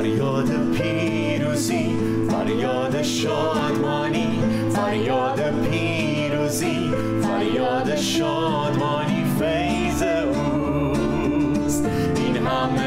فریاد 0.00 0.72
پیروزی 0.72 1.96
فریاد 2.30 3.02
شادمانی 3.02 4.38
فریاد 4.74 5.68
پیروزی 5.70 6.90
فریاد 7.22 7.96
شادمانی 7.96 9.24
فیض 9.38 10.02
اوست 10.02 11.84
این 12.16 12.36
همه 12.36 12.80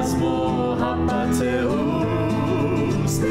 از 0.00 0.14
محبت 0.14 1.42
اوست 1.42 3.22